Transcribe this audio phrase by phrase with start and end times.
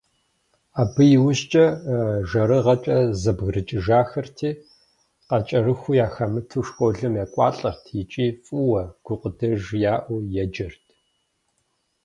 [0.81, 1.65] Абы иужькӏэ
[2.29, 4.49] жэрыгъэкӏэ зэбгрыкӏыжхэрти,
[5.27, 10.85] къыкӏэрыху яхэмыту, школым екӏуалӏэрт икӏи фӏыуэ, гукъыдэж яӏэу еджэрт.